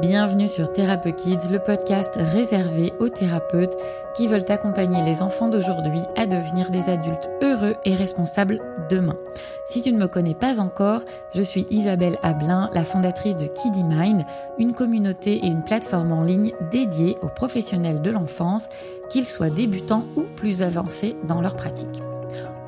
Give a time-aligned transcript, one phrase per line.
[0.00, 3.74] Bienvenue sur Thérapeute Kids, le podcast réservé aux thérapeutes
[4.14, 8.60] qui veulent accompagner les enfants d'aujourd'hui à devenir des adultes heureux et responsables
[8.90, 9.16] demain.
[9.64, 11.00] Si tu ne me connais pas encore,
[11.34, 14.24] je suis Isabelle Ablin, la fondatrice de Kiddy Mind,
[14.58, 18.68] une communauté et une plateforme en ligne dédiée aux professionnels de l'enfance,
[19.08, 22.02] qu'ils soient débutants ou plus avancés dans leur pratique.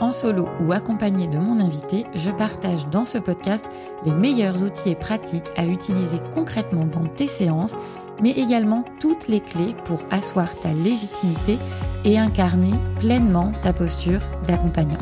[0.01, 3.69] En solo ou accompagné de mon invité, je partage dans ce podcast
[4.05, 7.74] les meilleurs outils et pratiques à utiliser concrètement dans tes séances,
[8.23, 11.59] mais également toutes les clés pour asseoir ta légitimité
[12.05, 14.98] et incarner pleinement ta posture d'accompagnant.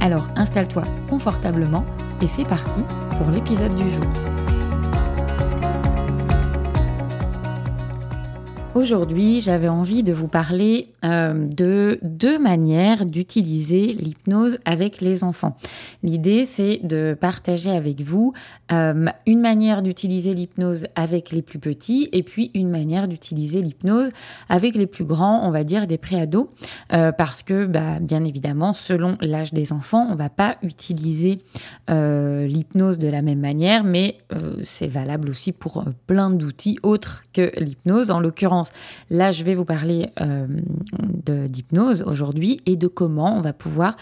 [0.00, 1.84] Alors installe-toi confortablement
[2.22, 2.82] et c'est parti
[3.18, 4.35] pour l'épisode du jour.
[8.76, 15.56] Aujourd'hui, j'avais envie de vous parler euh, de deux manières d'utiliser l'hypnose avec les enfants.
[16.02, 18.34] L'idée, c'est de partager avec vous
[18.72, 24.10] euh, une manière d'utiliser l'hypnose avec les plus petits et puis une manière d'utiliser l'hypnose
[24.50, 26.50] avec les plus grands, on va dire des préados,
[26.92, 31.38] euh, parce que, bah, bien évidemment, selon l'âge des enfants, on va pas utiliser
[31.88, 34.18] l'hypnose de la même manière, mais
[34.64, 38.10] c'est valable aussi pour plein d'outils autres que l'hypnose.
[38.10, 38.65] En l'occurrence,
[39.10, 40.46] Là, je vais vous parler euh,
[41.48, 43.96] d'hypnose aujourd'hui et de comment on va pouvoir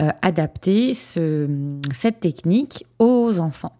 [0.00, 3.72] euh, adapter cette technique aux enfants.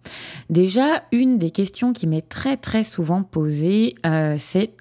[0.50, 4.72] Déjà, une des questions qui m'est très souvent posée, euh, c'est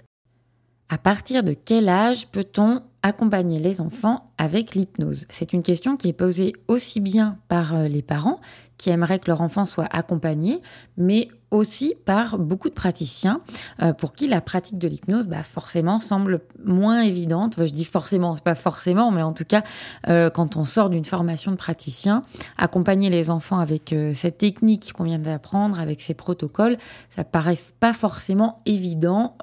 [0.89, 6.09] à partir de quel âge peut-on accompagner les enfants avec l'hypnose C'est une question qui
[6.09, 8.39] est posée aussi bien par les parents
[8.77, 10.61] qui aimeraient que leur enfant soit accompagné,
[10.97, 13.41] mais aussi par beaucoup de praticiens
[13.81, 17.55] euh, pour qui la pratique de l'hypnose bah, forcément semble moins évidente.
[17.57, 19.63] je dis forcément, c'est pas forcément, mais en tout cas,
[20.09, 22.21] euh, quand on sort d'une formation de praticien,
[22.57, 26.77] accompagner les enfants avec euh, cette technique qu'on vient d'apprendre, avec ces protocoles,
[27.09, 29.37] ça paraît pas forcément évident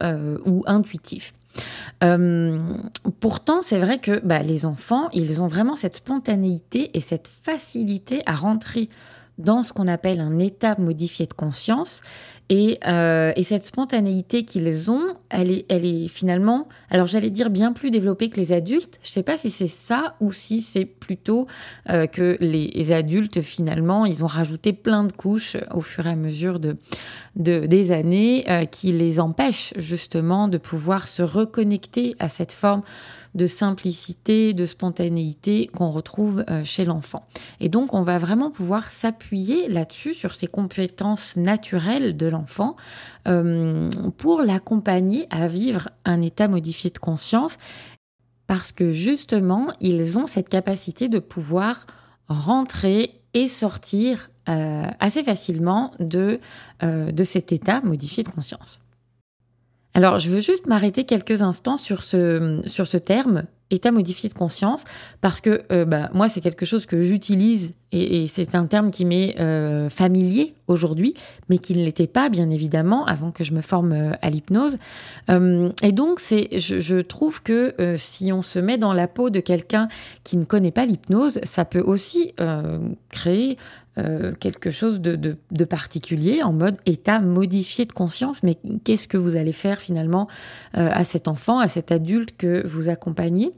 [0.46, 1.32] ou intuitif.
[3.20, 8.22] Pourtant, c'est vrai que bah, les enfants, ils ont vraiment cette spontanéité et cette facilité
[8.26, 8.88] à rentrer
[9.38, 12.02] dans ce qu'on appelle un état modifié de conscience.
[12.50, 17.90] Et, euh, et cette spontanéité qu'ils ont, elle est, finalement, alors j'allais dire bien plus
[17.90, 18.98] développée que les adultes.
[19.02, 21.46] Je ne sais pas si c'est ça ou si c'est plutôt
[21.88, 26.16] euh, que les adultes, finalement, ils ont rajouté plein de couches au fur et à
[26.16, 26.76] mesure de,
[27.36, 32.82] de des années euh, qui les empêchent justement de pouvoir se reconnecter à cette forme
[33.34, 37.26] de simplicité, de spontanéité qu'on retrouve euh, chez l'enfant.
[37.60, 42.76] Et donc, on va vraiment pouvoir s'appuyer là-dessus, sur ces compétences naturelles de l'enfant,
[43.26, 47.58] euh, pour l'accompagner à vivre un état modifié de conscience,
[48.46, 51.86] parce que justement, ils ont cette capacité de pouvoir
[52.28, 56.38] rentrer et sortir euh, assez facilement de,
[56.82, 58.83] de cet état modifié de conscience.
[59.96, 64.34] Alors, je veux juste m'arrêter quelques instants sur ce, sur ce terme, état modifié de
[64.34, 64.84] conscience,
[65.20, 69.04] parce que euh, bah, moi, c'est quelque chose que j'utilise et, c'est un terme qui
[69.04, 71.14] m'est euh, familier aujourd'hui,
[71.48, 74.78] mais qui ne l'était pas, bien évidemment, avant que je me forme euh, à l'hypnose.
[75.28, 79.38] et donc, c'est, je, je, trouve que si on se met dans la peau de
[79.38, 79.86] quelqu'un
[80.24, 82.34] qui ne connaît pas l'hypnose, ça peut aussi
[83.10, 83.56] créer
[83.96, 88.42] euh, quelque chose de, particulier en mode état modifié de conscience.
[88.42, 90.26] Mais qu'est-ce que vous allez faire finalement
[90.76, 93.52] euh, à cet enfant, à cet adulte que vous accompagnez?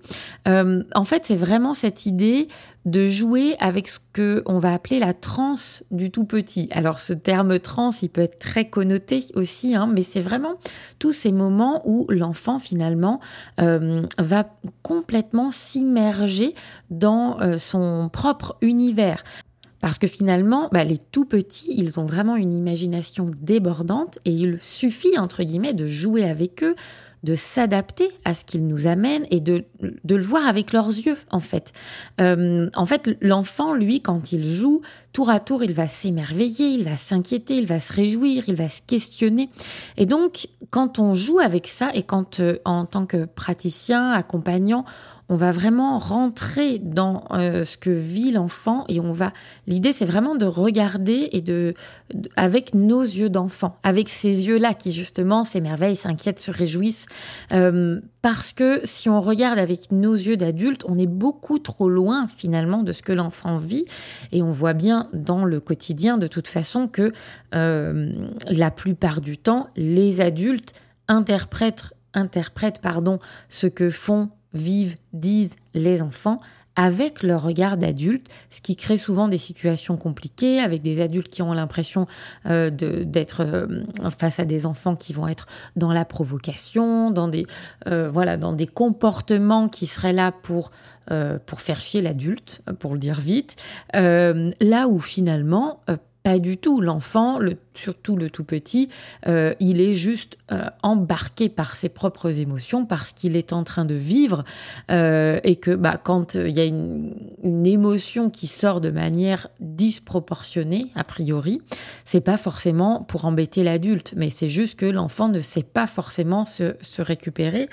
[0.47, 2.48] Euh, En fait, c'est vraiment cette idée
[2.84, 6.68] de jouer avec ce que on va appeler la transe du tout petit.
[6.70, 10.54] Alors ce terme transe, il peut être très connoté aussi, hein, mais c'est vraiment
[10.98, 13.18] tous ces moments où l'enfant finalement
[13.58, 16.54] va complètement s'immerger
[16.91, 19.24] dans son propre univers.
[19.81, 24.59] Parce que finalement, bah, les tout petits, ils ont vraiment une imagination débordante et il
[24.60, 26.75] suffit, entre guillemets, de jouer avec eux,
[27.22, 31.41] de s'adapter à ce qu'ils nous amènent et de, le voir avec leurs yeux, en
[31.41, 31.72] fait.
[32.20, 34.81] Euh, en fait, l'enfant, lui, quand il joue,
[35.12, 38.69] tour à tour, il va s'émerveiller, il va s'inquiéter, il va se réjouir, il va
[38.69, 39.50] se questionner.
[39.97, 44.84] Et donc, quand on joue avec ça et quand, euh, en tant que praticien, accompagnant,
[45.28, 49.32] on va vraiment rentrer dans euh, ce que vit l'enfant et on va.
[49.66, 51.74] L'idée, c'est vraiment de regarder et de,
[52.36, 57.06] avec nos yeux d'enfant, avec ces yeux-là qui justement s'émerveillent, s'inquiètent, se réjouissent.
[57.52, 62.28] Euh, parce que si on regarde avec nos yeux d'adulte, on est beaucoup trop loin
[62.28, 63.84] finalement de ce que l'enfant vit
[64.32, 67.12] et on voit bien dans le quotidien de toute façon que
[67.54, 68.12] euh,
[68.48, 70.74] la plupart du temps, les adultes
[71.08, 73.18] interprètent interprètent pardon,
[73.48, 76.38] ce que font vivent, disent les enfants
[76.76, 81.42] avec leur regard d'adulte, ce qui crée souvent des situations compliquées avec des adultes qui
[81.42, 82.06] ont l'impression
[82.44, 83.66] euh, d'être euh,
[84.16, 87.47] face à des enfants qui vont être dans la provocation, dans des,
[87.88, 90.70] euh, voilà, dans des comportements qui seraient là pour
[91.47, 93.54] pour faire chier l'adulte, pour le dire vite,
[93.94, 95.78] là où finalement,
[96.26, 96.80] pas du tout.
[96.80, 97.38] L'enfant,
[97.72, 98.88] surtout le tout petit,
[99.28, 103.84] euh, il est juste euh, embarqué par ses propres émotions, parce qu'il est en train
[103.84, 104.42] de vivre,
[104.90, 107.14] euh, et que bah, quand il y a une,
[107.64, 111.60] émotion qui sort de manière disproportionnée, a priori,
[112.04, 116.44] c'est pas forcément pour embêter l'adulte, mais c'est juste que l'enfant ne sait pas forcément
[116.44, 117.68] se, récupérer.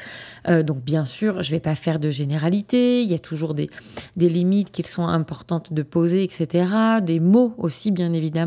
[0.64, 3.70] donc bien sûr, je vais pas faire de généralité, il y a toujours des,
[4.18, 6.66] des limites qui sont importantes de poser, etc.
[7.02, 8.43] Des mots aussi, bien évidemment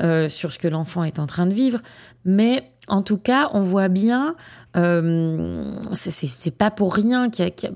[0.00, 1.80] euh, sur ce que l'enfant est en train de vivre,
[2.24, 4.36] mais en tout cas, on voit bien,
[4.76, 5.62] euh,
[5.94, 7.70] c'est pas pour rien qu'il y, a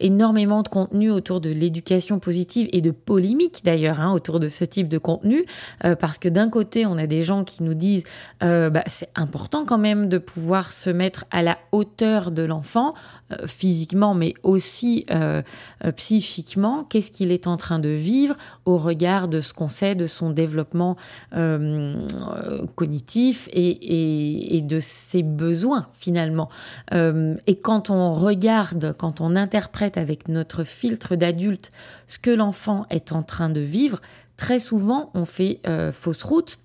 [0.00, 4.64] énormément de contenu autour de l'éducation positive et de polémiques d'ailleurs hein, autour de ce
[4.64, 5.44] type de contenu,
[5.84, 8.04] euh, parce que d'un côté, on a des gens qui nous disent
[8.42, 12.94] euh, bah, c'est important quand même de pouvoir se mettre à la hauteur de l'enfant,
[13.32, 15.06] euh, physiquement, mais aussi
[15.96, 16.84] psychiquement.
[16.84, 20.30] Qu'est-ce qu'il est en train de vivre au regard de ce qu'on sait de son
[20.30, 20.96] développement
[22.74, 26.45] cognitif et, de ses besoins finalement?
[26.92, 31.72] Et quand on regarde, quand on interprète avec notre filtre d'adulte
[32.06, 34.00] ce que l'enfant est en train de vivre,
[34.36, 36.58] très souvent on fait euh, fausse route.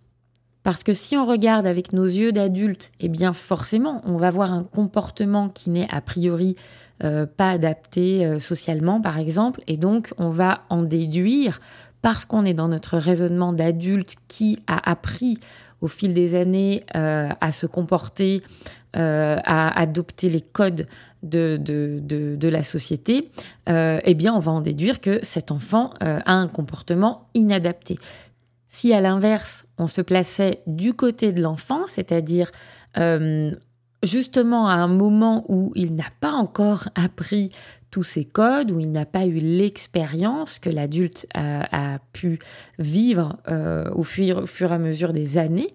[0.64, 4.54] Parce que si on regarde avec nos yeux d'adulte, eh bien forcément, on va voir
[4.54, 6.56] un comportement qui n'est a priori
[7.04, 11.60] euh, pas adapté euh, socialement, par exemple, et donc on va en déduire,
[12.04, 15.40] parce qu'on est dans notre raisonnement d'adulte qui a appris
[15.82, 18.44] au fil des années à se comporter,
[18.94, 20.86] à adopter les codes
[21.24, 23.30] de, de, de, la société,
[23.70, 27.98] euh, eh bien, on va en déduire que cet enfant euh, a un comportement inadapté.
[28.70, 32.50] Si à l'inverse, on se plaçait du côté de l'enfant, c'est-à-dire
[32.98, 33.52] euh,
[34.04, 37.52] justement à un moment où il n'a pas encore appris
[37.92, 42.40] tous ces codes, où il n'a pas eu l'expérience que l'adulte a, pu
[42.80, 43.38] vivre
[43.94, 45.74] au, fur, au, fur, et à mesure des années,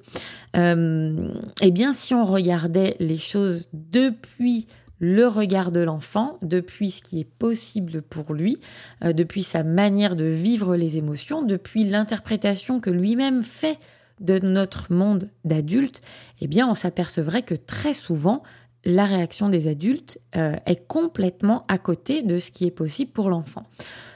[0.55, 4.67] eh bien, si on regardait les choses depuis
[4.99, 8.59] le regard de l'enfant, depuis ce qui est possible pour lui,
[9.05, 13.79] euh, depuis sa manière de vivre les émotions, depuis l'interprétation que lui-même fait
[14.21, 16.01] de notre monde d'adulte,
[16.41, 18.43] eh bien on s'apercevrait que très souvent,
[18.87, 23.29] la réaction des adultes euh, est complètement à côté de ce qui est possible pour
[23.29, 23.65] l'enfant.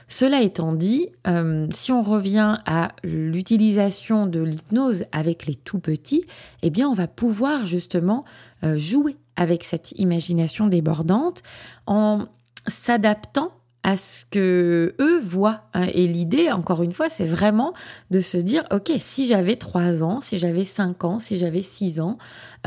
[0.07, 6.25] Cela étant dit, euh, si on revient à l'utilisation de l'hypnose avec les tout petits,
[6.63, 8.25] eh bien on va pouvoir justement
[8.75, 11.41] jouer avec cette imagination débordante
[11.87, 12.25] en
[12.67, 13.53] s'adaptant
[13.83, 15.61] à ce que eux voient.
[15.73, 15.87] Hein.
[15.93, 17.73] Et l'idée, encore une fois, c'est vraiment
[18.11, 21.99] de se dire, OK, si j'avais 3 ans, si j'avais 5 ans, si j'avais 6
[21.99, 22.17] ans,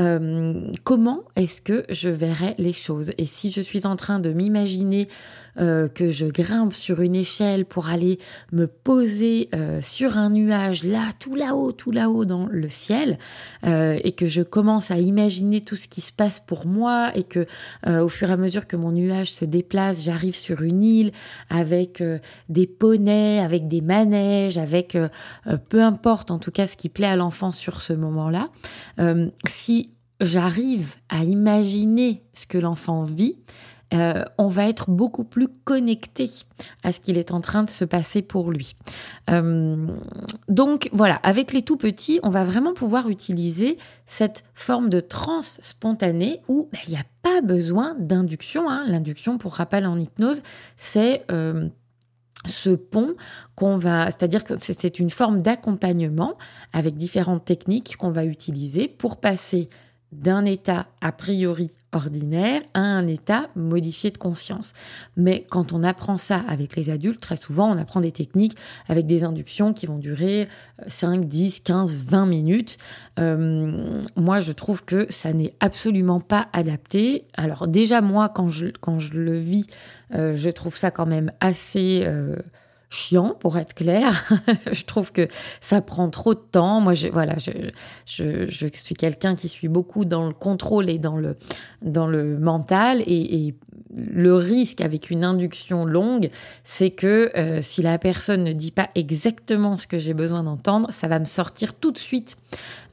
[0.01, 3.13] euh, comment est-ce que je verrais les choses?
[3.19, 5.09] Et si je suis en train de m'imaginer
[5.59, 8.19] euh, que je grimpe sur une échelle pour aller
[8.53, 13.19] me poser euh, sur un nuage, là, tout là-haut, tout là-haut dans le ciel,
[13.65, 17.47] et que je commence à imaginer tout ce qui se passe pour moi, et que
[17.87, 21.13] au fur et à mesure que mon nuage se déplace, j'arrive sur une île
[21.51, 22.03] avec
[22.49, 24.97] des poneys, avec des manèges, avec
[25.69, 28.51] peu importe en tout cas ce qui plaît à l'enfant sur ce moment-là.
[29.47, 29.91] si
[30.21, 33.37] j'arrive à imaginer ce que l'enfant vit,
[33.95, 36.29] euh, on va être beaucoup plus connecté
[36.83, 38.77] à ce qu'il est en train de se passer pour lui.
[39.31, 39.87] Euh,
[40.49, 45.61] donc voilà, avec les tout petits, on va vraiment pouvoir utiliser cette forme de transe
[45.63, 48.69] spontanée où ben, il n'y a pas besoin d'induction.
[48.69, 48.85] Hein.
[48.87, 50.43] L'induction, pour rappel en hypnose,
[50.77, 51.69] c'est euh,
[52.47, 53.13] ce pont
[53.55, 56.35] qu'on va, c'est-à-dire que c'est une forme d'accompagnement
[56.73, 59.69] avec différentes techniques qu'on va utiliser pour passer
[60.13, 64.73] d'un état a priori ordinaire à un état modifié de conscience.
[65.17, 68.57] Mais quand on apprend ça avec les adultes, très souvent on apprend des techniques
[68.89, 70.49] avec des inductions qui vont durer
[70.87, 72.79] 5, 10, 15, 20 minutes.
[73.19, 77.25] Euh, moi je trouve que ça n'est absolument pas adapté.
[77.35, 79.67] Alors déjà moi quand je, quand je le vis,
[80.15, 82.03] euh, je trouve ça quand même assez...
[82.05, 82.37] Euh,
[82.91, 84.25] chiant, pour être clair.
[84.73, 85.29] je trouve que
[85.61, 86.81] ça prend trop de temps.
[86.81, 87.51] Moi, je, voilà, je,
[88.07, 91.37] je, je suis quelqu'un qui suis beaucoup dans le contrôle et dans le,
[91.83, 93.03] dans le mental.
[93.07, 93.55] Et, et
[93.97, 96.31] le risque avec une induction longue,
[96.63, 100.93] c'est que euh, si la personne ne dit pas exactement ce que j'ai besoin d'entendre,
[100.93, 102.37] ça va me sortir tout de suite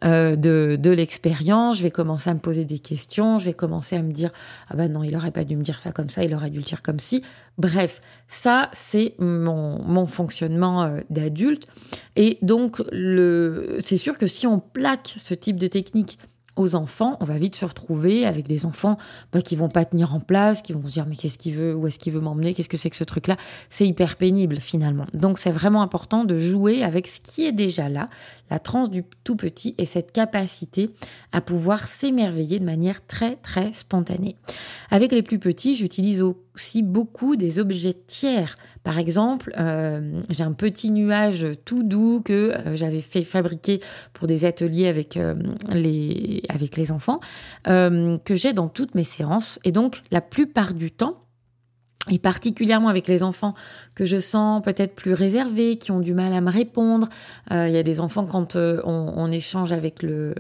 [0.03, 4.01] euh, de, l'expérience, je vais commencer à me poser des questions, je vais commencer à
[4.01, 4.31] me dire
[4.69, 6.59] ah ben non, il aurait pas dû me dire ça comme ça, il aurait dû
[6.59, 7.23] le dire comme si.
[7.57, 11.67] Bref, ça c'est mon, fonctionnement euh, d'adulte.
[12.15, 12.81] Et donc
[13.79, 16.19] c'est sûr que si on plaque ce type de technique
[16.75, 18.97] enfants, on va vite se retrouver avec des enfants
[19.31, 21.75] bah, qui vont pas tenir en place, qui vont se dire mais qu'est-ce qu'il veut,
[21.75, 23.37] où est-ce qu'il veut m'emmener, qu'est-ce que c'est que ce truc-là?
[23.69, 25.05] C'est hyper pénible finalement.
[25.13, 28.07] Donc c'est vraiment important de jouer avec ce qui est déjà là,
[28.49, 30.89] la transe du tout petit et cette capacité
[31.31, 34.35] à pouvoir s'émerveiller de manière très très spontanée.
[34.89, 38.57] Avec les plus petits, j'utilise aussi beaucoup des objets tiers.
[38.83, 43.79] Par exemple, euh, j'ai un petit nuage tout doux que euh, j'avais fait fabriquer
[44.13, 45.35] pour des ateliers avec, euh,
[45.69, 46.41] les,
[46.91, 47.19] enfants,
[47.65, 49.59] que j'ai dans toutes mes séances.
[49.63, 51.17] Et donc, la plupart du temps,
[52.09, 53.53] et particulièrement avec les enfants
[53.93, 57.07] que je sens peut-être plus réservés, qui ont du mal à me répondre.
[57.51, 60.33] Il y a des enfants quand on, échange avec le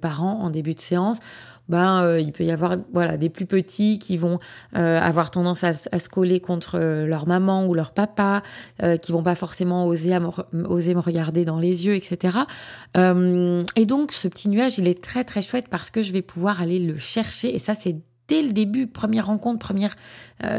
[0.00, 1.18] parent en début de séance,
[1.68, 4.38] ben, euh, il peut y avoir voilà, des plus petits qui vont
[4.76, 8.42] euh, avoir tendance à, se coller contre euh, leur maman ou leur papa,
[9.00, 10.16] qui vont pas forcément oser,
[10.52, 12.38] oser me regarder dans les yeux, etc.
[12.96, 16.60] et donc, ce petit nuage, il est très très chouette parce que je vais pouvoir
[16.60, 17.54] aller le chercher.
[17.54, 17.96] Et ça, c'est
[18.28, 19.94] dès le début, première rencontre, première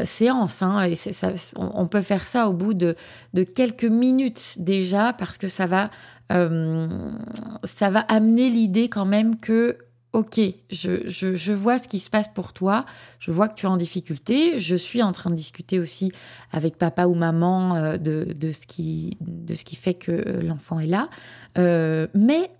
[0.04, 0.62] séance.
[0.62, 2.96] Hein, et ça, on, peut faire ça au bout de,
[3.34, 5.90] de, quelques minutes déjà, parce que ça va,
[6.30, 9.76] ça va amener l'idée quand même que
[10.16, 12.86] ok, je, vois ce qui se passe pour toi,
[13.18, 16.10] je vois que tu es en difficulté, je suis en train de discuter aussi
[16.52, 20.86] avec papa ou maman euh, de, ce, qui, de ce qui fait que l'enfant est
[20.86, 21.10] là,
[21.58, 22.50] euh, mais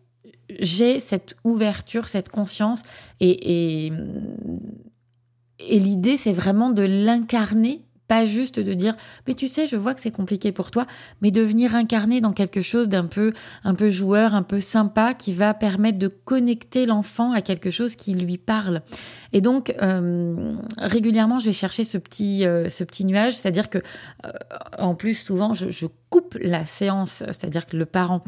[0.61, 2.83] j'ai cette ouverture, cette conscience,
[3.21, 8.95] et, et l'idée, c'est vraiment de l'incarner pas juste de dire,
[9.27, 10.87] mais tu sais, je vois que c'est compliqué pour toi,
[11.23, 13.33] mais de venir incarner dans quelque chose d'un peu,
[13.65, 17.97] un peu joueur, un peu sympa, qui va permettre de connecter l'enfant à quelque chose
[17.97, 18.83] qui lui parle.
[19.33, 23.79] Et donc, euh, régulièrement, je vais chercher ce petit, euh, ce petit nuage, c'est-à-dire que,
[23.79, 24.31] euh,
[24.79, 28.23] en plus, souvent, je, je coupe la séance, c'est-à-dire que le parent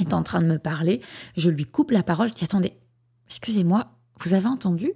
[0.00, 1.00] est en train de me parler,
[1.36, 2.74] je lui coupe la parole, je dis, attendez,
[3.26, 3.86] excusez-moi,
[4.20, 4.92] vous avez entendu?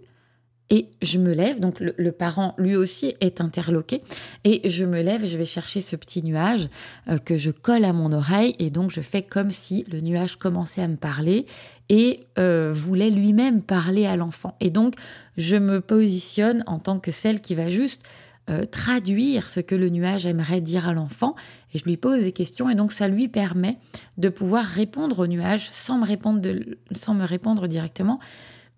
[0.70, 4.02] Et je me lève, donc le, parent lui aussi est interloqué,
[4.44, 6.68] et je me lève et je vais chercher ce petit nuage
[7.08, 10.36] euh, que je colle à mon oreille, et donc je fais comme si le nuage
[10.36, 11.46] commençait à me parler
[11.88, 14.56] et euh, voulait lui-même parler à l'enfant.
[14.60, 14.94] Et donc
[15.36, 18.02] je me positionne en tant que celle qui va juste
[18.48, 21.34] euh, traduire ce que le nuage aimerait dire à l'enfant,
[21.74, 23.76] et je lui pose des questions, et donc ça lui permet
[24.18, 26.48] de pouvoir répondre au nuage sans me répondre,
[26.92, 28.20] sans me répondre directement.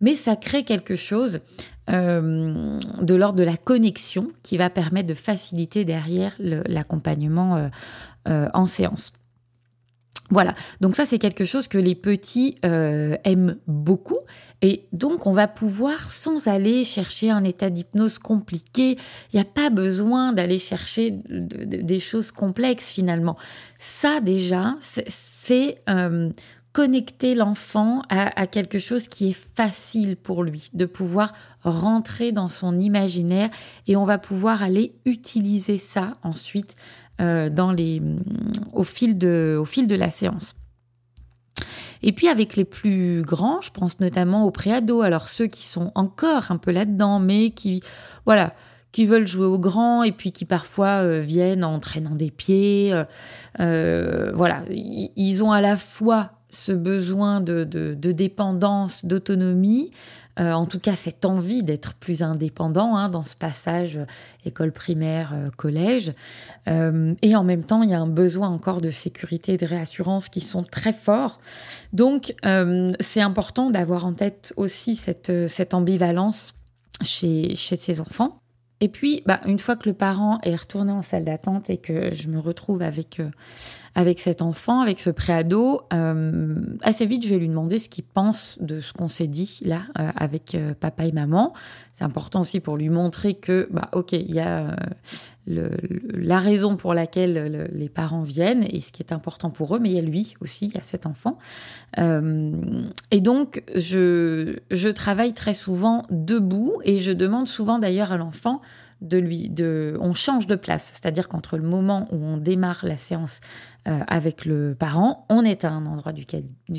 [0.02, 1.40] Mais ça crée quelque chose
[1.90, 7.68] euh, de l'ordre de la connexion qui va permettre de faciliter derrière l'accompagnement euh,
[8.28, 9.14] euh, en séance.
[10.30, 14.16] Voilà, donc ça c'est quelque chose que les petits aiment beaucoup
[14.62, 18.96] et donc on va pouvoir sans aller chercher un état d'hypnose compliqué,
[19.32, 23.36] il n'y a pas besoin d'aller chercher des choses complexes finalement.
[23.78, 25.80] Ça déjà, c'est
[26.72, 32.78] connecter l'enfant à, quelque chose qui est facile pour lui, de pouvoir rentrer dans son
[32.78, 33.50] imaginaire
[33.86, 36.76] et on va pouvoir aller utiliser ça ensuite
[37.20, 38.22] euh, dans les, mm,
[38.72, 40.54] au, fil de, au fil de la séance.
[42.02, 45.92] Et puis avec les plus grands, je pense notamment aux préados, alors ceux qui sont
[45.94, 47.82] encore un peu là-dedans, mais qui,
[48.24, 48.54] voilà,
[48.92, 52.92] qui veulent jouer au grand et puis qui parfois euh, viennent en traînant des pieds.
[53.60, 59.90] Euh, voilà, ils ont à la fois ce besoin de, dépendance, d'autonomie,
[60.38, 64.06] euh, en tout cas cette envie d'être plus indépendant hein, dans ce passage euh,
[64.46, 66.12] école primaire, euh, collège.
[66.66, 70.28] et en même temps, il y a un besoin encore de sécurité et de réassurance
[70.28, 71.40] qui sont très forts.
[71.92, 72.34] Donc,
[73.00, 76.54] c'est important d'avoir en tête aussi cette, cette ambivalence
[77.02, 78.38] chez, chez ces enfants.
[78.80, 82.12] Et puis, bah, une fois que le parent est retourné en salle d'attente et que
[82.12, 83.20] je me retrouve avec,
[83.94, 88.04] avec cet enfant, avec ce préado, euh, assez vite, je vais lui demander ce qu'il
[88.04, 91.52] pense de ce qu'on s'est dit là euh, avec papa et maman.
[91.92, 94.74] C'est important aussi pour lui montrer que, bah, ok, il y a
[95.46, 99.90] la raison pour laquelle les parents viennent et ce qui est important pour eux, mais
[99.90, 101.38] il y a lui aussi, il y a cet enfant.
[101.98, 102.52] Euh,
[103.10, 108.60] et donc, je, je travaille très souvent debout et je demande souvent d'ailleurs à l'enfant
[109.02, 112.96] de lui, de, on change de place, c'est-à-dire qu'entre le moment où on démarre la
[112.96, 113.40] séance
[113.88, 116.24] euh, avec le parent, on est à un endroit du,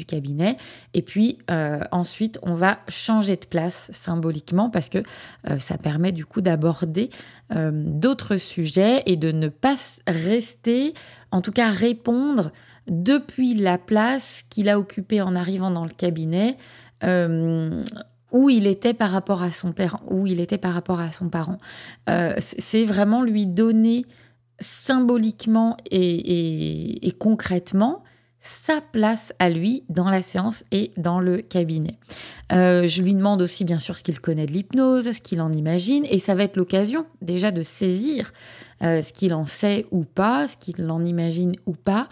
[0.05, 0.57] cabinet,
[0.93, 4.99] et puis euh, ensuite on va changer de place symboliquement parce que
[5.49, 7.09] euh, ça permet du coup d'aborder
[7.51, 9.75] d'autres sujets et de ne pas
[10.07, 10.95] rester,
[11.29, 12.51] en tout cas répondre
[12.87, 16.57] depuis la place qu'il a occupée en arrivant dans le cabinet,
[18.33, 21.29] où il était par rapport à son père, où il était par rapport à son
[21.29, 21.59] parent.
[22.09, 24.05] Euh, c'est vraiment lui donner
[24.59, 28.03] symboliquement et, concrètement
[28.45, 31.97] sa place à lui dans la séance et dans le cabinet.
[32.51, 35.53] Euh, je lui demande aussi bien sûr ce qu'il connaît de l'hypnose, ce qu'il en
[35.53, 38.33] imagine, et ça va être l'occasion déjà de saisir
[38.83, 42.09] euh, ce qu'il en sait ou pas, ce qu'il en imagine ou pas,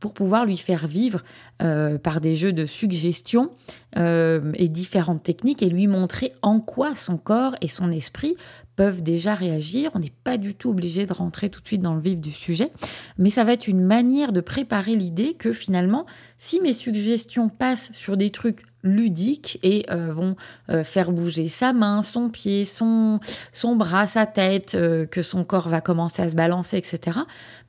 [0.00, 1.22] pour pouvoir lui faire vivre
[1.62, 3.50] euh, par des jeux de suggestion
[3.96, 8.36] euh, et différentes techniques et lui montrer en quoi son corps et son esprit
[8.76, 9.90] peuvent déjà réagir.
[9.94, 12.30] On n'est pas du tout obligé de rentrer tout de suite dans le vif du
[12.30, 12.70] sujet,
[13.18, 16.06] mais ça va être une manière de préparer l'idée que finalement,
[16.38, 20.36] si mes suggestions passent sur des trucs ludiques et euh, vont
[20.70, 23.18] euh, faire bouger sa main, son pied, son,
[23.52, 27.18] son bras, sa tête, euh, que son corps va commencer à se balancer, etc.,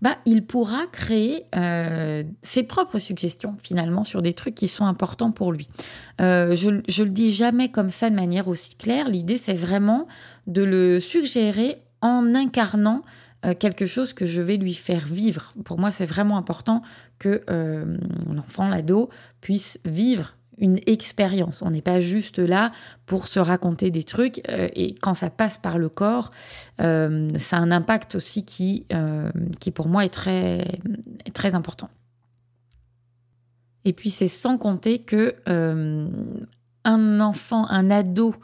[0.01, 1.45] bah, il pourra créer
[2.41, 5.67] ses propres suggestions finalement sur des trucs qui sont importants pour lui.
[6.19, 9.09] je, ne le dis jamais comme ça de manière aussi claire.
[9.09, 10.07] L'idée, c'est vraiment
[10.47, 13.01] de le suggérer en incarnant
[13.59, 15.53] quelque chose que je vais lui faire vivre.
[15.65, 16.81] Pour moi, c'est vraiment important
[17.17, 17.43] que
[18.29, 19.09] l'enfant, l'ado,
[19.41, 21.61] puisse vivre une expérience.
[21.61, 22.71] On n'est pas juste là
[23.05, 24.41] pour se raconter des trucs.
[24.49, 26.31] Euh, et quand ça passe par le corps,
[26.81, 30.79] euh, ça a un impact aussi qui, euh, qui pour moi est très,
[31.33, 31.89] très important.
[33.85, 35.35] Et puis c'est sans compter que
[36.85, 38.35] un enfant, un ado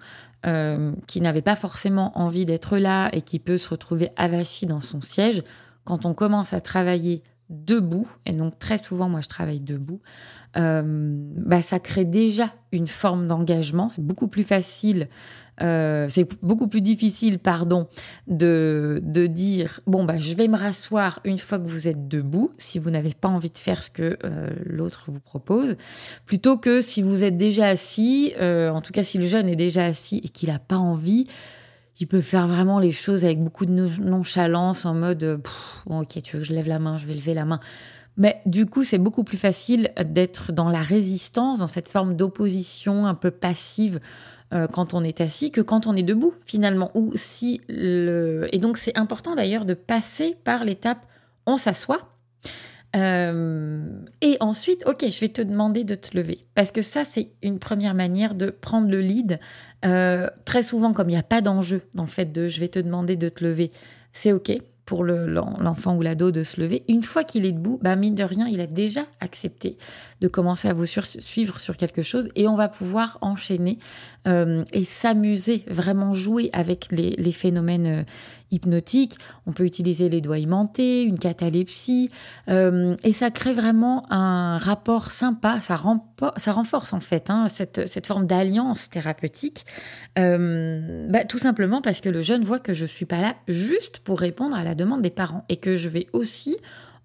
[1.08, 5.02] qui n'avait pas forcément envie d'être là et qui peut se retrouver avachi dans son
[5.02, 5.44] siège,
[5.84, 10.02] quand on commence à travailler debout, et donc très souvent moi je travaille debout,
[10.56, 13.90] bah, ça crée déjà une forme d'engagement.
[13.90, 15.10] C'est beaucoup plus facile,
[15.62, 17.88] euh, c'est beaucoup plus difficile, pardon,
[18.28, 22.52] de, de dire bon bah je vais me rasseoir une fois que vous êtes debout,
[22.58, 25.76] si vous n'avez pas envie de faire ce que euh, l'autre vous propose,
[26.26, 29.86] plutôt que si vous êtes déjà assis, en tout cas si le jeune est déjà
[29.86, 31.28] assis et qu'il n'a pas envie
[31.98, 35.42] il peut faire vraiment les choses avec beaucoup de nonchalance en mode
[35.86, 37.60] ok tu veux que je lève la main je vais lever la main
[38.18, 43.06] mais du coup, c'est beaucoup plus facile d'être dans la résistance, dans cette forme d'opposition
[43.06, 44.00] un peu passive
[44.54, 46.92] euh, quand on est assis que quand on est debout, finalement.
[46.94, 47.62] Ou si.
[47.70, 51.06] Et donc, c'est important d'ailleurs de passer par l'étape
[51.46, 52.10] on s'assoit.
[52.96, 53.84] Euh,
[54.22, 56.40] et ensuite, ok, je vais te demander de te lever.
[56.54, 59.40] Parce que ça, c'est une première manière de prendre le lead.
[59.84, 62.70] Euh, très souvent, comme il n'y a pas d'enjeu dans le fait de je vais
[62.70, 63.72] te demander de te lever,
[64.14, 66.84] c'est ok pour l'enfant ou l'ado de se lever.
[66.88, 69.78] Une fois qu'il est debout, bah mine de rien, il a déjà accepté
[70.22, 73.80] de commencer à vous suivre sur quelque chose et on va pouvoir enchaîner
[74.28, 78.06] euh, et s'amuser, vraiment jouer avec les, phénomènes
[78.56, 79.18] euh, hypnotiques.
[79.46, 82.10] On peut utiliser les doigts aimantés, une catalepsie
[82.50, 85.80] euh, et ça crée vraiment un rapport sympa, ça,
[86.38, 89.66] ça renforce en fait hein, cette, cette, forme d'alliance thérapeutique,
[90.16, 94.00] bah, tout simplement parce que le jeune voit que je ne suis pas là juste
[94.00, 96.58] pour répondre à la demande des parents et que je vais aussi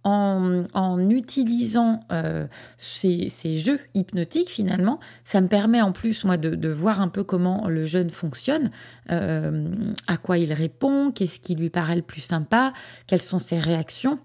[0.04, 2.46] en, utilisant euh,
[2.78, 7.68] ces, jeux hypnotiques, finalement, ça me permet en plus, moi, de, voir un peu comment
[7.68, 8.70] le jeune fonctionne,
[9.10, 9.68] euh,
[10.06, 12.72] à quoi il répond, qu'est-ce qui lui paraît le plus sympa,
[13.06, 14.18] quelles sont ses réactions.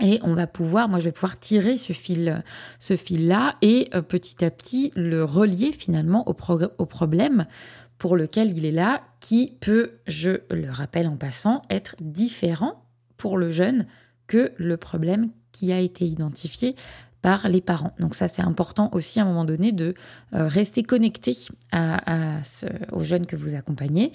[0.00, 2.42] Et on va pouvoir, moi je vais pouvoir tirer ce fil,
[2.80, 6.34] ce fil-là et euh, petit à petit le relier finalement au,
[6.78, 7.46] au problème
[7.96, 12.84] pour lequel il est là, qui peut, je le rappelle en passant, être différent
[13.16, 13.86] pour le jeune
[14.56, 16.74] le problème qui a été identifié
[17.24, 17.94] par les parents.
[17.98, 19.94] Donc ça, c'est important aussi à un moment donné de
[20.34, 21.34] euh, rester connecté
[22.92, 24.12] aux jeunes que vous accompagnez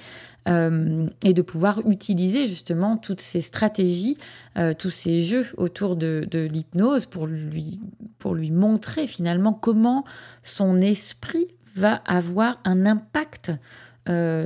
[0.48, 4.16] euh, et de pouvoir utiliser justement toutes ces stratégies,
[4.60, 7.80] euh, tous ces jeux autour de, de l'hypnose pour lui,
[8.20, 10.06] pour lui montrer finalement comment
[10.44, 13.52] son esprit va avoir un impact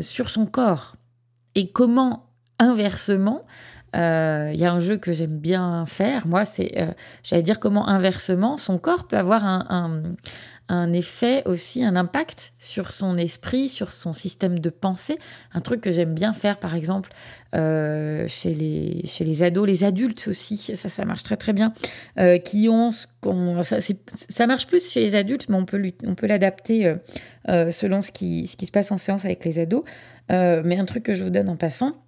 [0.01, 0.97] sur son corps
[1.55, 2.25] et comment
[2.59, 3.45] inversement
[3.93, 6.87] il euh, y a un jeu que j'aime bien faire, moi, c'est, euh,
[7.21, 10.01] j'allais dire comment inversement, son corps peut avoir un,
[10.67, 15.19] un, effet aussi, un impact sur son esprit, sur son système de pensée.
[15.53, 17.11] Un truc que j'aime bien faire, par exemple,
[17.53, 21.71] euh, chez, les, chez les ados, les adultes aussi, ça, ça marche très très bien,
[22.43, 23.61] qui ont ce qu'on...
[23.61, 26.95] Ça, ça, marche plus chez les adultes, mais on peut, on peut l'adapter
[27.47, 29.83] selon ce qui, ce qui se passe en séance avec les ados.
[30.29, 32.02] mais un truc que je vous donne en passant,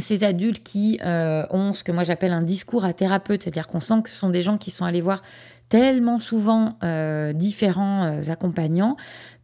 [0.00, 3.80] ces adultes qui euh, ont ce que moi j'appelle un discours à thérapeute, c'est-à-dire qu'on
[3.80, 5.22] sent que ce sont des gens qui sont allés voir
[5.68, 6.78] tellement souvent
[7.34, 8.96] différents accompagnants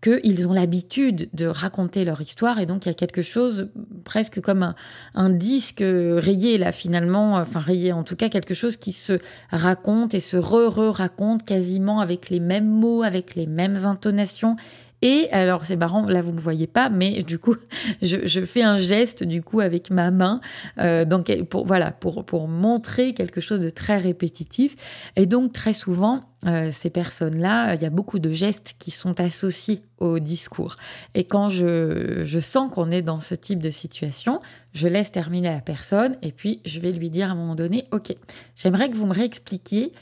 [0.05, 3.71] qu'ils ont l'habitude de raconter leur histoire et donc il y a quelque chose
[4.05, 4.75] presque comme
[5.15, 9.19] un, disque rayé là finalement, enfin rayé en tout cas quelque chose qui se
[9.51, 14.57] raconte et se re-re-raconte quasiment avec les mêmes mots, avec les mêmes intonations
[15.05, 17.57] et alors, c'est marrant, là, vous ne me voyez pas, mais du coup,
[18.03, 20.41] je, fais un geste, du coup, avec ma main,
[20.81, 25.11] euh, donc, pour, voilà, pour, pour montrer quelque chose de très répétitif.
[25.17, 29.21] Et donc, très souvent, euh, ces personnes-là, il y a beaucoup de gestes qui sont
[29.21, 30.77] associés au discours.
[31.15, 34.41] Et quand je, je sens qu'on est dans ce type de situation,
[34.73, 37.85] je laisse terminer la personne et puis je vais lui dire à un moment donné,
[37.93, 38.17] OK,
[38.57, 39.93] j'aimerais que vous me réexpliquiez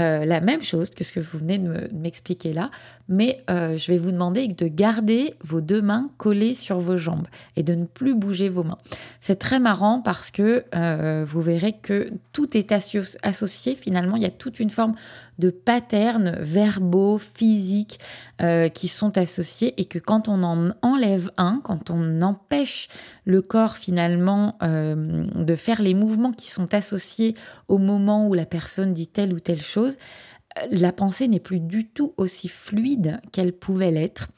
[0.00, 2.70] euh, la même chose que ce que vous venez de m'expliquer là,
[3.08, 7.26] mais euh, je vais vous demander de garder vos deux mains collées sur vos jambes
[7.56, 8.78] et de ne plus bouger vos mains.
[9.20, 14.26] C'est très marrant parce que euh, vous verrez que tout est associé finalement, il y
[14.26, 14.94] a toute une forme
[15.38, 17.98] de patterns verbaux, physiques
[18.74, 22.88] qui sont associés et que quand on en enlève un, quand on empêche
[23.24, 27.34] le corps finalement de faire les mouvements qui sont associés
[27.68, 29.96] au moment où la personne dit telle ou telle chose,
[30.70, 34.28] la pensée n'est plus du tout aussi fluide qu'elle pouvait l'être.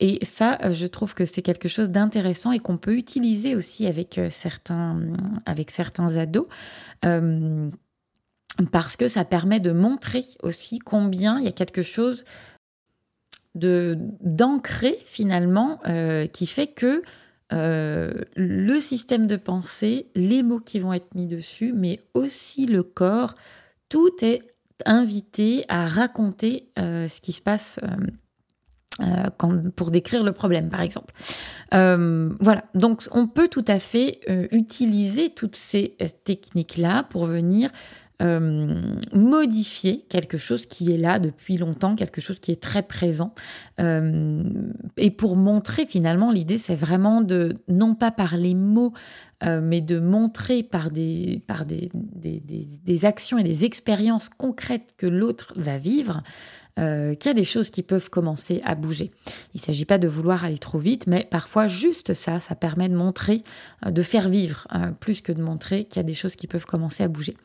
[0.00, 4.18] Et ça, je trouve que c'est quelque chose d'intéressant et qu'on peut utiliser aussi avec
[4.18, 5.00] euh, certains,
[5.46, 6.46] avec certains ados.
[7.04, 7.70] Euh,
[8.70, 12.24] parce que ça permet de montrer aussi combien il y a quelque chose
[13.54, 17.02] de d'ancré finalement euh, qui fait que
[17.52, 23.34] le système de pensée, les mots qui vont être mis dessus, mais aussi le corps,
[23.88, 24.42] tout est
[24.86, 30.80] invité à raconter euh, ce qui se passe euh, euh, pour décrire le problème, par
[30.80, 31.14] exemple.
[31.72, 34.20] voilà, donc on peut tout à fait
[34.52, 37.70] utiliser toutes ces techniques-là pour venir
[38.20, 43.34] modifier quelque chose qui est là depuis longtemps, quelque chose qui est très présent.
[43.78, 48.92] et pour montrer finalement, l'idée c'est vraiment de, non pas par les mots,
[49.44, 55.06] euh, mais de montrer par, des, par des, des, actions et des expériences concrètes que
[55.06, 56.22] l'autre va vivre,
[56.78, 59.10] euh, qu'il y a des choses qui peuvent commencer à bouger.
[59.52, 62.88] Il ne s'agit pas de vouloir aller trop vite, mais parfois juste ça, ça permet
[62.88, 63.42] de montrer,
[63.84, 64.66] euh, de faire vivre,
[65.00, 67.36] plus que de montrer qu'il y a des choses qui peuvent commencer à bouger.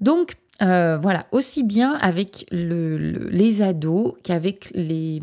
[0.00, 5.20] Donc, voilà, aussi bien avec les ados qu'avec les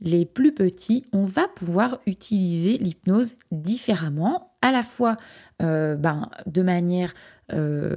[0.00, 5.16] les plus petits, on va pouvoir utiliser l'hypnose différemment, à la fois
[5.62, 7.14] euh, ben, de manière
[7.52, 7.96] euh,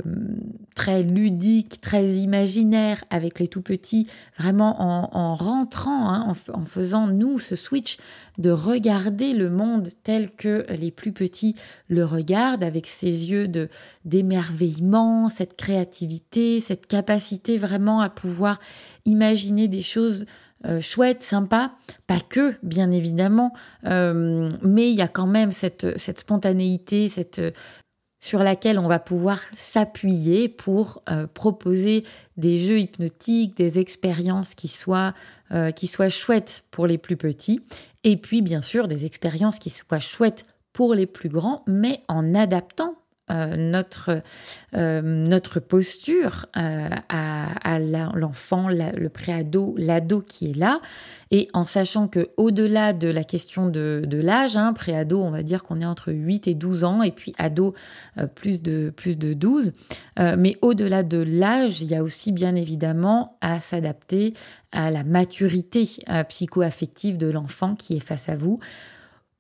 [0.76, 7.38] très ludique, très imaginaire avec les tout petits, vraiment en, rentrant, hein, en, faisant nous
[7.38, 7.98] ce switch
[8.38, 11.56] de regarder le monde tel que les plus petits
[11.90, 13.68] le regardent, avec ces yeux de
[14.06, 18.60] d'émerveillement, cette créativité, cette capacité vraiment à pouvoir
[19.06, 20.26] imaginer des choses
[20.66, 21.74] euh, chouette, sympa,
[22.06, 23.52] pas que, bien évidemment,
[23.88, 27.42] euh, mais il y a quand même cette, spontanéité, cette,
[28.22, 31.04] sur laquelle on va pouvoir s'appuyer pour
[31.34, 32.06] proposer
[32.38, 35.14] des jeux hypnotiques, des expériences qui soient,
[35.76, 37.62] qui soient chouettes pour les plus petits,
[38.04, 42.34] et puis bien sûr des expériences qui soient chouettes pour les plus grands, mais en
[42.34, 42.96] adaptant
[43.32, 44.22] euh, notre,
[44.76, 50.82] euh, notre posture euh, à, l'enfant, le préado, l'ado qui est là,
[51.32, 55.64] et en sachant que au-delà de la question de, l'âge, hein, préado, on va dire
[55.64, 57.74] qu'on est entre 8 et 12 ans, et puis ado,
[58.36, 59.72] plus, de, plus de 12,
[60.38, 64.34] mais au-delà de l'âge, il y a aussi bien évidemment à s'adapter
[64.74, 65.88] à la maturité
[66.28, 68.60] psycho-affective de l'enfant qui est face à vous.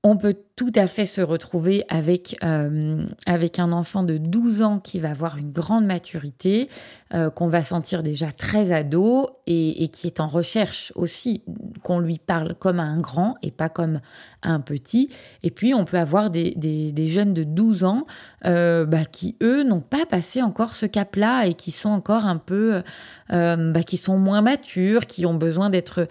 [0.03, 4.77] On peut tout à fait se retrouver avec, euh, avec un enfant de 12 ans
[4.77, 6.69] qui va avoir une grande maturité,
[7.15, 11.41] euh, qu'on va sentir déjà très ado et, qui est en recherche aussi
[11.83, 14.01] qu'on lui parle comme un grand et pas comme
[14.43, 15.09] un petit.
[15.41, 18.05] Et puis on peut avoir des, jeunes de 12 ans
[18.45, 22.37] euh, bah, qui, eux, n'ont pas passé encore ce cap-là et qui sont encore un
[22.37, 22.83] peu...
[23.33, 26.05] Bah, qui sont moins matures, qui ont besoin d'être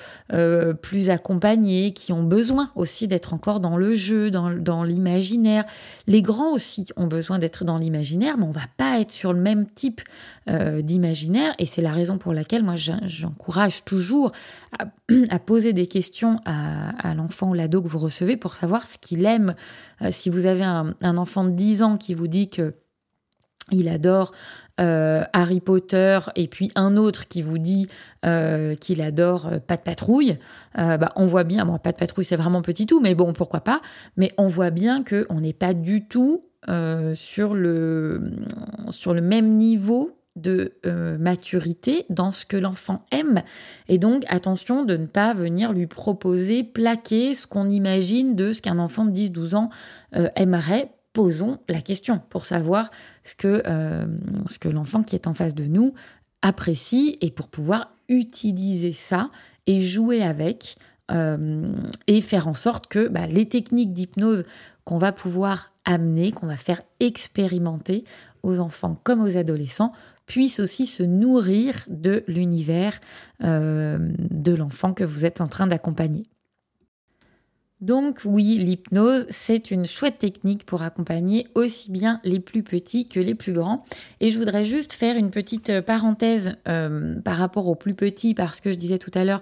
[0.81, 5.65] plus accompagnés, qui ont besoin aussi d'être encore dans le jeu, dans, dans l'imaginaire.
[6.07, 9.41] Les grands aussi ont besoin d'être dans l'imaginaire, mais on va pas être sur le
[9.41, 10.01] même type
[10.49, 11.55] euh, d'imaginaire.
[11.59, 14.33] Et c'est la raison pour laquelle moi j'encourage toujours
[15.31, 19.27] à, poser des questions à, l'enfant ou l'ado que vous recevez pour savoir ce qu'il
[19.27, 19.55] aime.
[20.03, 22.75] Euh, si vous avez un, enfant de 10 ans qui vous dit que
[23.73, 24.33] il adore
[24.81, 27.89] euh, Harry Potter et puis un autre qui vous dit
[28.25, 30.39] euh, qu'il adore euh, Pas de patrouille,
[30.75, 33.83] bah, on voit bien, Pas de patrouille c'est vraiment petit tout, mais bon pourquoi pas,
[34.17, 36.45] mais on voit bien qu'on n'est pas du tout
[37.15, 38.21] sur, le,
[39.23, 40.73] même niveau de
[41.19, 43.43] maturité dans ce que l'enfant aime.
[43.89, 48.63] Et donc, attention de ne pas venir lui proposer, plaquer ce qu'on imagine de ce
[48.63, 49.71] qu'un enfant de 10-12 ans
[50.37, 50.91] aimerait.
[51.13, 52.91] Posons la question pour savoir
[53.25, 54.07] ce que, euh,
[54.49, 55.93] ce que l'enfant qui est en face de nous
[56.43, 59.29] apprécie et pour pouvoir utiliser ça
[59.67, 60.77] et jouer avec
[62.07, 64.45] et faire en sorte que bah, les techniques d'hypnose
[64.85, 68.05] qu'on va pouvoir amener, qu'on va faire expérimenter
[68.43, 69.93] aux enfants comme aux adolescents,
[70.27, 72.99] puissent aussi se nourrir de l'univers
[73.43, 73.99] euh,
[74.31, 76.25] de l'enfant que vous êtes en train d'accompagner.
[77.81, 83.21] Donc oui, l'hypnose, c'est une chouette technique pour accompagner aussi bien les plus petits que
[83.21, 83.83] les plus grands.
[84.21, 88.61] Et je voudrais juste faire une petite parenthèse euh, par rapport aux plus petits, parce
[88.61, 89.41] que je disais tout à l'heure,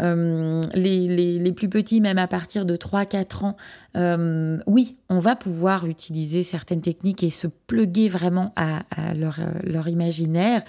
[0.00, 3.56] euh, les, plus petits, même à partir de 3-4 ans,
[3.96, 8.82] euh, oui, on va pouvoir utiliser certaines techniques et se pluguer vraiment à,
[9.14, 10.62] leur, leur, imaginaire.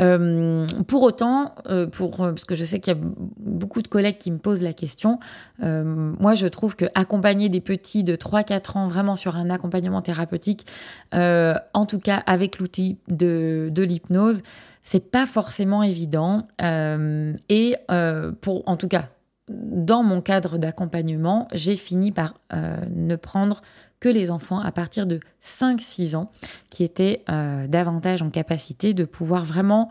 [0.00, 1.54] Euh, pour autant,
[1.92, 3.00] pour, parce que je sais qu'il y a
[3.38, 5.18] beaucoup de collègues qui me posent la question,
[5.60, 10.66] moi je trouve que accompagner des petits de 3-4 ans vraiment sur un accompagnement thérapeutique,
[11.12, 14.42] en tout cas avec l'outil de l'hypnose,
[14.90, 16.48] c'est pas forcément évident.
[16.62, 19.10] Euh, et euh, pour, en tout cas,
[19.50, 23.60] dans mon cadre d'accompagnement, j'ai fini par euh, ne prendre
[24.00, 26.30] que les enfants à partir de 5-6 ans
[26.70, 27.22] qui étaient
[27.68, 29.90] davantage en capacité de pouvoir vraiment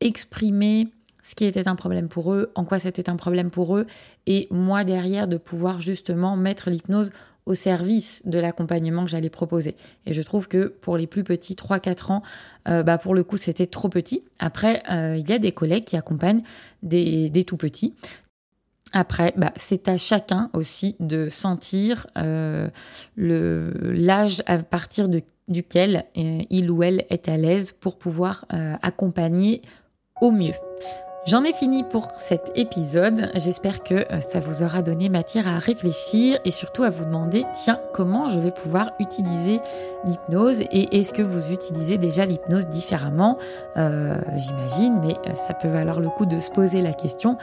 [0.00, 0.88] exprimer
[1.22, 3.86] ce qui était un problème pour eux, en quoi c'était un problème pour eux,
[4.26, 7.10] et moi derrière de pouvoir justement mettre l'hypnose
[7.46, 9.76] au service de l'accompagnement que j'allais proposer.
[10.06, 12.22] Et je trouve que pour les plus petits, 3-4 ans,
[12.68, 14.24] euh, bah pour le coup, c'était trop petit.
[14.38, 16.42] Après, euh, il y a des collègues qui accompagnent
[16.82, 17.94] des, tout petits.
[18.92, 22.68] Après, bah, c'est à chacun aussi de sentir euh,
[23.16, 25.08] l'âge à partir
[25.48, 28.46] duquel il ou elle est à l'aise pour pouvoir
[28.82, 29.60] accompagner
[30.20, 30.54] au mieux.
[31.26, 33.30] J'en ai fini pour cet épisode.
[33.34, 37.46] J'espère que euh, ça vous aura donné matière à réfléchir et surtout à vous demander,
[37.54, 39.60] tiens, comment je vais pouvoir utiliser
[40.04, 43.38] l'hypnose et est-ce que vous utilisez déjà l'hypnose différemment?
[43.78, 47.38] Euh, J'imagine, mais euh, ça peut valoir le coup de se poser la question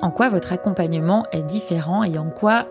[0.00, 2.66] en quoi votre accompagnement est différent et en quoi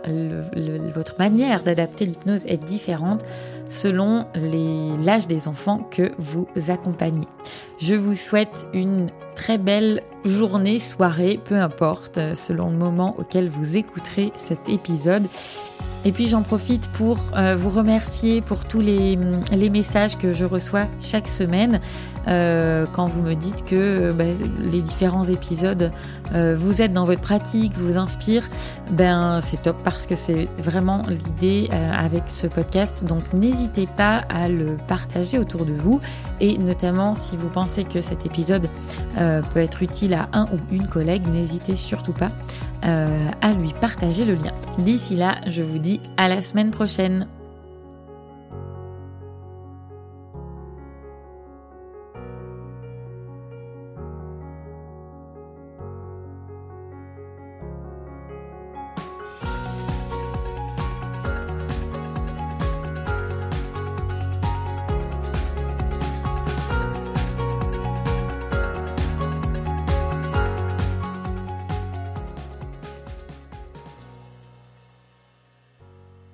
[0.93, 3.21] votre manière d'adapter l'hypnose est différente
[3.69, 4.25] selon
[5.05, 7.29] l'âge des enfants que vous accompagnez?
[7.79, 13.77] Je vous souhaite une très belle journée, soirée, peu importe, selon le moment auquel vous
[13.77, 15.27] écouterez cet épisode.
[16.03, 19.15] Et puis j'en profite pour euh, vous remercier pour tous les,
[19.69, 21.79] messages que je reçois chaque semaine
[22.27, 24.25] euh, quand vous me dites que euh, bah,
[24.59, 25.91] les différents épisodes
[26.55, 28.47] vous aident dans votre pratique, vous inspirent.
[28.89, 33.03] Ben c'est top parce que c'est vraiment l'idée avec ce podcast.
[33.03, 35.99] Donc n'hésitez pas à le partager autour de vous
[36.39, 38.69] et notamment si vous pensez que cet épisode
[39.17, 42.31] peut être utile à un ou une collègue, n'hésitez surtout pas
[42.81, 44.53] à lui partager le lien.
[44.77, 47.27] D'ici là, je vous dis à la semaine prochaine.